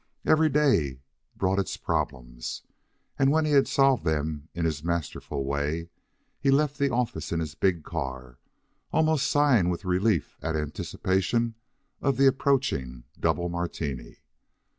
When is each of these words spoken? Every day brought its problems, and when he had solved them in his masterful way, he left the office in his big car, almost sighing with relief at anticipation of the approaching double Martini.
Every 0.25 0.49
day 0.49 1.01
brought 1.35 1.59
its 1.59 1.77
problems, 1.77 2.63
and 3.19 3.29
when 3.29 3.45
he 3.45 3.51
had 3.51 3.67
solved 3.67 4.03
them 4.03 4.49
in 4.55 4.65
his 4.65 4.83
masterful 4.83 5.45
way, 5.45 5.89
he 6.39 6.49
left 6.49 6.79
the 6.79 6.89
office 6.89 7.31
in 7.31 7.39
his 7.39 7.53
big 7.53 7.83
car, 7.83 8.39
almost 8.91 9.27
sighing 9.29 9.69
with 9.69 9.85
relief 9.85 10.39
at 10.41 10.55
anticipation 10.55 11.53
of 12.01 12.17
the 12.17 12.25
approaching 12.25 13.03
double 13.19 13.47
Martini. 13.47 14.21